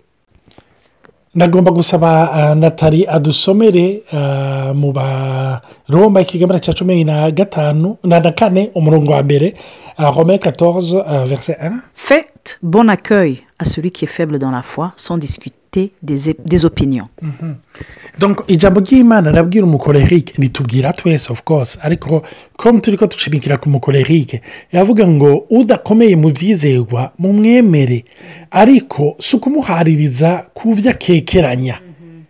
nagomba 1.35 1.71
gusaba 1.71 2.09
uh, 2.31 2.57
natali 2.57 3.05
adusomere 3.07 4.03
uh, 4.13 4.73
mu 4.75 4.89
baromba 4.91 6.21
ikigamiro 6.21 6.59
cya 6.59 6.73
cumi 6.73 7.03
na 7.03 7.31
gatanu 7.31 7.97
na 8.03 8.31
kane 8.31 8.71
umurongo 8.73 9.11
wa 9.11 9.23
mbere 9.23 9.53
uh, 9.99 10.17
romeka 10.17 10.51
tozo 10.51 11.03
verse 11.27 11.53
fete 11.93 12.57
bonakeye 12.61 13.46
à 13.59 13.65
celui 13.65 13.91
qui 13.91 14.05
est 14.05 14.07
faible 14.07 14.37
dans 14.37 14.51
la 14.51 14.61
foi 14.61 14.93
sans 14.97 15.17
discuter 15.17 15.91
des, 16.03 16.19
des 16.43 16.63
opinions 16.65 17.07
mm 17.21 17.29
-hmm. 17.31 17.53
donc 18.19 18.37
ijambo 18.47 18.79
ry'imana 18.79 19.29
arabwira 19.29 19.65
umukorerike 19.65 20.33
ritubwira 20.41 20.93
twese 20.93 21.31
of 21.33 21.41
course 21.43 21.79
ariko 21.81 22.23
comme 22.57 22.79
turi 22.81 22.97
ko 22.97 23.05
ducibikira 23.07 23.57
ku 23.57 23.69
mukorerike 23.69 24.41
yavuga 24.71 25.07
ngo 25.07 25.45
udakomeye 25.49 26.15
mu 26.15 26.29
byizerwa 26.35 27.01
mu 27.17 27.33
mwemere 27.33 27.99
ariko 28.51 29.15
si 29.19 29.35
ukumuhaririza 29.35 30.29
ku 30.53 30.73
byo 30.75 30.91
akekeranya 30.91 31.75
mhm. 31.81 32.23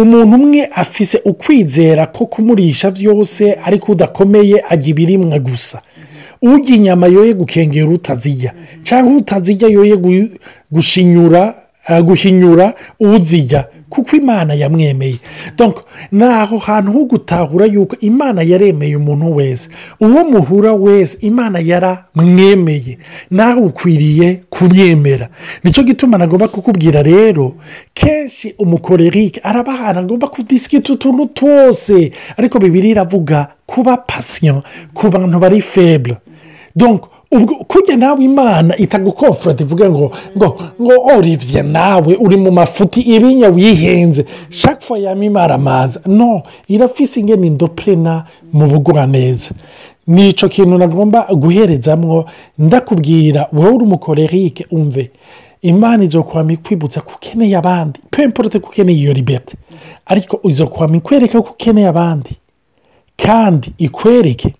umuntu 0.00 0.34
umwe 0.38 0.62
afise 0.82 1.16
ukwizera 1.30 2.06
ko 2.10 2.22
kumurisha 2.32 2.90
byose 2.90 3.44
ariko 3.66 3.86
udakomeye 3.92 4.56
ajya 4.72 4.88
ibirimwa 4.92 5.38
gusa 5.46 5.76
ujya 6.42 6.72
inyama 6.76 7.06
yoye 7.14 7.32
gukengera 7.40 7.88
utazijya 7.98 8.50
cyangwa 8.86 9.12
utazijya 9.20 9.68
yoye 9.76 9.94
gushinyura 10.74 11.42
eh, 11.88 12.00
guhinyura 12.06 12.66
uzijya 13.00 13.60
kuko 13.88 14.16
imana 14.16 14.54
yamwemeye 14.54 15.18
ni 16.12 16.22
aho 16.24 16.58
hantu 16.58 16.92
ho 16.92 17.04
gutahura 17.04 17.66
yuko 17.66 17.96
imana 18.00 18.42
yaremeye 18.42 18.96
umuntu 18.96 19.36
wese 19.36 19.68
uwo 20.00 20.24
muhura 20.24 20.72
wese 20.74 21.18
imana 21.20 21.58
yaramwemeye 21.58 22.98
nawe 23.30 23.60
ukwiriye 23.62 24.40
kumwemera 24.50 25.28
nicyo 25.64 25.82
gituma 25.82 26.18
nagomba 26.18 26.48
kukubwira 26.48 27.02
rero 27.02 27.54
kenshi 27.94 28.54
umukorerike 28.58 29.40
araba 29.42 29.72
ahantu 29.74 30.00
agomba 30.00 30.28
kudisikita 30.28 30.92
utuntu 30.92 31.26
twose 31.26 32.10
ariko 32.36 32.58
bibiri 32.58 32.90
iravuga 32.90 33.48
kuba 33.66 33.96
pasiyo 33.96 34.62
ku 34.94 35.08
bantu 35.10 35.38
bari 35.38 35.60
febure 35.60 36.16
kujya 37.68 37.96
nawe 37.96 38.24
imana 38.24 38.76
itagukofurati 38.76 39.62
ivuga 39.62 39.90
ngo 39.90 40.12
ngo 40.36 40.48
ngo 40.82 40.92
olivier 41.16 41.64
nawe 41.64 42.14
uri 42.20 42.36
mu 42.36 42.50
mafuti 42.52 43.00
ibinya 43.00 43.48
wihenze 43.48 44.24
shakfa 44.48 44.98
ya 44.98 45.16
amazi 45.54 45.98
no 46.06 46.42
irafisinge 46.68 47.36
ni 47.36 47.50
ndopurena 47.50 48.24
mu 48.52 48.66
bugwaneza 48.66 49.50
ni 50.06 50.28
icyo 50.28 50.48
kintu 50.48 50.78
nagomba 50.78 51.26
guherezamwo 51.32 52.24
ndakubwira 52.58 53.46
wowe 53.52 53.70
uri 53.70 53.84
umukorerike 53.84 54.66
umve 54.70 55.10
imana 55.62 56.04
izo 56.04 56.22
kwami 56.22 56.54
ikwibutsa 56.54 57.00
ko 57.00 57.12
ukeneye 57.16 57.56
abandi 57.58 58.00
pemporote 58.10 58.58
ko 58.58 58.68
ukeneye 58.70 58.98
iyo 59.00 59.12
ribeti 59.12 59.56
ariko 60.06 60.40
izo 60.48 60.66
kwami 60.66 60.98
ikwereka 60.98 61.42
ko 61.42 61.50
ukeneye 61.50 61.88
abandi 61.88 62.30
kandi 63.16 63.72
ikwereke 63.78 64.54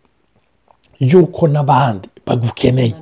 yuko 1.00 1.48
n'abandi 1.48 2.08
bagukeneye 2.26 2.94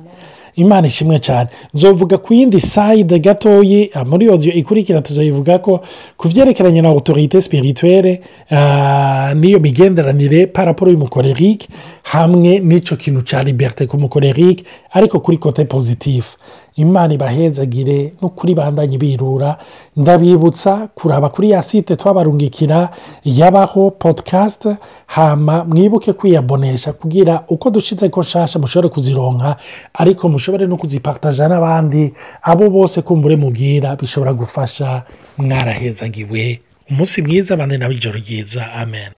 imana 0.63 0.87
ishimwe 0.91 1.17
cyane 1.27 1.49
nzovuga 1.75 2.15
ku 2.23 2.29
yindi 2.37 2.59
sayide 2.73 3.19
gatoya 3.25 3.81
ah, 3.97 4.05
muri 4.11 4.23
odiyo 4.33 4.53
ikurikira 4.61 5.01
tuzayivuga 5.07 5.53
ko 5.65 5.83
ku 6.19 6.25
byerekeranye 6.31 6.81
na 6.85 6.91
otorite 6.95 7.35
sipirituwere 7.43 8.13
ah, 8.59 9.33
n'iyo 9.39 9.59
migenderanire 9.65 10.39
paraporo 10.55 10.87
y'umukorerike 10.93 11.65
hamwe 12.13 12.51
n'icyo 12.67 12.93
kintu 13.01 13.21
cya 13.29 13.39
liberite 13.47 13.83
ku 13.91 13.95
mukorerike 13.99 14.63
ariko 14.95 15.19
kuri 15.19 15.37
kote 15.43 15.63
pozitifu 15.67 16.37
imana 16.75 17.13
ibahezagire 17.13 18.11
kuri 18.35 18.53
bandanye 18.55 18.97
birura 18.99 19.57
ndabibutsa 19.97 20.87
kuraba 20.95 21.29
kuri 21.29 21.49
ya 21.49 21.63
site 21.63 21.95
twabarungikira 21.97 22.89
yabaho 23.25 23.91
podikasti 23.91 24.75
hama 25.05 25.63
mwibuke 25.63 26.13
kwiyabonesha 26.13 26.93
kugira 26.93 27.43
uko 27.47 27.69
dushize 27.69 28.09
ko 28.09 28.19
nshasha 28.21 28.59
mushobore 28.59 28.89
kuzironka 28.93 29.55
ariko 29.93 30.29
mushobore 30.29 30.67
no 30.67 30.77
kuzipataja 30.77 31.47
n'abandi 31.47 32.13
abo 32.43 32.69
bose 32.69 33.01
kumbure 33.01 33.35
mubwira 33.35 33.95
bishobora 33.95 34.33
gufasha 34.33 35.03
mwarahezagiwe 35.37 36.59
umunsi 36.91 37.21
mwiza 37.21 37.53
abandi 37.53 37.77
nabo 37.77 37.93
ijoro 37.93 38.19
ryiza 38.19 38.71
amen 38.73 39.11